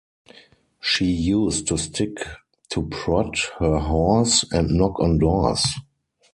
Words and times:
She 0.79 1.05
used 1.05 1.71
a 1.71 1.77
stick 1.77 2.17
to 2.71 2.87
prod 2.87 3.37
her 3.59 3.77
horse 3.77 4.43
and 4.51 4.71
knock 4.75 4.99
on 4.99 5.19
doors. 5.19 5.63